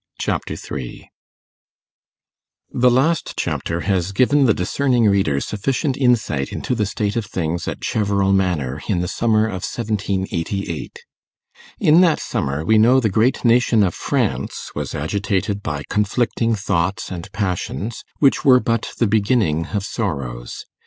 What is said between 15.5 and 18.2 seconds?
by conflicting thoughts and passions,